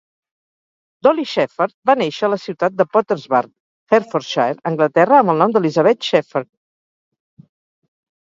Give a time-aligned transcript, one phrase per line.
[1.07, 3.41] Dolly Shepherd va néixer a la ciutat de Potters Bar,
[3.93, 6.49] Hertfordshipre, Anglaterra, amb el nom d'Elizabeth Shepherd.